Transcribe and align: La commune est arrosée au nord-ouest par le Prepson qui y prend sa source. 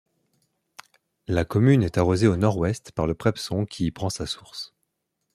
La 1.27 1.45
commune 1.45 1.83
est 1.83 1.99
arrosée 1.99 2.25
au 2.25 2.35
nord-ouest 2.35 2.91
par 2.91 3.05
le 3.05 3.13
Prepson 3.13 3.67
qui 3.67 3.85
y 3.85 3.91
prend 3.91 4.09
sa 4.09 4.25
source. 4.25 4.73